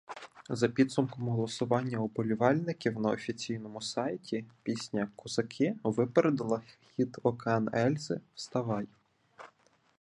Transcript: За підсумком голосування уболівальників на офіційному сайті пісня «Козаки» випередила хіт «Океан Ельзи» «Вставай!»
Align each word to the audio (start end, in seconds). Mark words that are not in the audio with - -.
За 0.49 0.69
підсумком 0.69 1.27
голосування 1.27 1.99
уболівальників 1.99 2.99
на 2.99 3.09
офіційному 3.09 3.81
сайті 3.81 4.45
пісня 4.63 5.09
«Козаки» 5.15 5.75
випередила 5.83 6.61
хіт 6.95 7.17
«Океан 7.23 7.69
Ельзи» 7.75 8.21
«Вставай!» 8.35 8.87